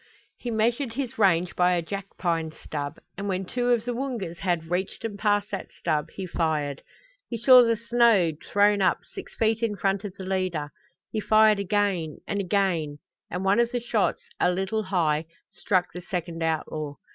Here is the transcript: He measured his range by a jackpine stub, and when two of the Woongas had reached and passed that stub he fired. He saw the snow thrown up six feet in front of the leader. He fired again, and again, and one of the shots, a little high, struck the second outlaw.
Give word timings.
He 0.35 0.49
measured 0.49 0.93
his 0.93 1.19
range 1.19 1.55
by 1.55 1.73
a 1.73 1.81
jackpine 1.83 2.51
stub, 2.53 2.97
and 3.19 3.27
when 3.27 3.45
two 3.45 3.69
of 3.69 3.85
the 3.85 3.93
Woongas 3.93 4.39
had 4.39 4.71
reached 4.71 5.05
and 5.05 5.19
passed 5.19 5.51
that 5.51 5.71
stub 5.71 6.09
he 6.15 6.25
fired. 6.25 6.81
He 7.29 7.37
saw 7.37 7.61
the 7.61 7.77
snow 7.77 8.31
thrown 8.49 8.81
up 8.81 9.01
six 9.05 9.35
feet 9.35 9.61
in 9.61 9.75
front 9.75 10.03
of 10.03 10.15
the 10.17 10.25
leader. 10.25 10.71
He 11.11 11.19
fired 11.19 11.59
again, 11.59 12.17
and 12.27 12.39
again, 12.39 12.97
and 13.29 13.45
one 13.45 13.59
of 13.59 13.71
the 13.71 13.79
shots, 13.79 14.23
a 14.39 14.49
little 14.51 14.81
high, 14.81 15.25
struck 15.51 15.93
the 15.93 16.01
second 16.01 16.41
outlaw. 16.41 16.95